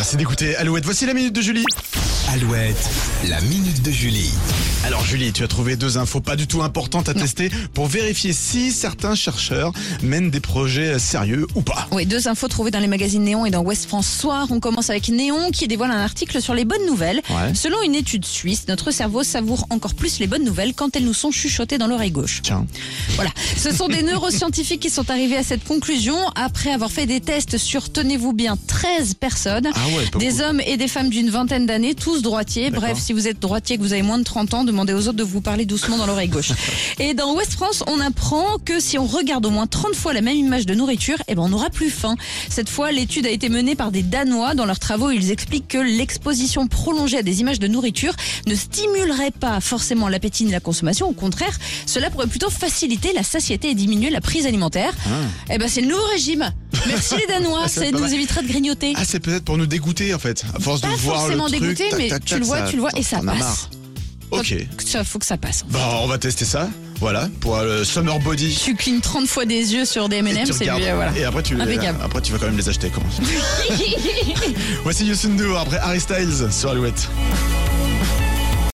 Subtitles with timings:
[0.00, 0.86] Merci d'écouter Alouette.
[0.86, 1.66] Voici la minute de Julie.
[2.32, 2.88] Alouette,
[3.28, 4.30] la minute de Julie.
[4.86, 8.32] Alors Julie, tu as trouvé deux infos pas du tout importantes à tester pour vérifier
[8.32, 9.72] si certains chercheurs
[10.02, 11.88] mènent des projets sérieux ou pas.
[11.90, 14.46] Oui, deux infos trouvées dans les magazines Néon et dans West France Soir.
[14.50, 17.20] On commence avec Néon qui dévoile un article sur les bonnes nouvelles.
[17.30, 17.52] Ouais.
[17.52, 21.14] Selon une étude suisse, notre cerveau savoure encore plus les bonnes nouvelles quand elles nous
[21.14, 22.42] sont chuchotées dans l'oreille gauche.
[22.42, 22.64] Tiens.
[23.16, 23.30] Voilà.
[23.56, 27.58] Ce sont des neuroscientifiques qui sont arrivés à cette conclusion après avoir fait des tests
[27.58, 29.68] sur, tenez-vous bien, 13 personnes.
[29.74, 32.70] Ah ouais, pas Des hommes et des femmes d'une vingtaine d'années, tous droitiers.
[32.70, 32.88] D'accord.
[32.88, 35.08] Bref, si vous êtes droitier et que vous avez moins de 30 ans, demandez aux
[35.08, 36.52] autres de vous parler doucement dans l'oreille gauche.
[36.98, 40.20] et dans West France, on apprend que si on regarde au moins 30 fois la
[40.20, 42.16] même image de nourriture, eh ben on n'aura plus faim.
[42.48, 44.54] Cette fois, l'étude a été menée par des Danois.
[44.54, 48.14] Dans leurs travaux, ils expliquent que l'exposition prolongée à des images de nourriture
[48.46, 51.08] ne stimulerait pas forcément l'appétit ni la consommation.
[51.08, 51.56] Au contraire,
[51.86, 54.92] cela pourrait plutôt faciliter la satiété et diminuer la prise alimentaire.
[55.50, 56.50] Eh ben c'est le nouveau régime.
[56.86, 58.92] Merci les Danois, ça nous évitera de grignoter.
[58.96, 60.44] Ah, c'est peut-être pour nous dégoûter en fait.
[60.54, 62.58] À force Pas de voir forcément le truc, dégoûté, tac, mais tac, tu le vois,
[62.58, 63.68] ça- tu le vois et ça passe.
[64.30, 64.54] Ok.
[64.86, 65.64] Ça, faut que ça passe.
[65.68, 66.68] Bon, on va tester ça.
[67.00, 68.54] Voilà, pour euh, le Summer Body.
[68.62, 71.16] Tu clignes 30 fois des yeux sur des M&M, c'est lui, voilà.
[71.16, 72.90] Et après tu, les- après tu vas quand même les acheter.
[72.94, 73.06] Comment
[74.84, 77.08] Voici Yusundu après Harry Styles sur Alouette.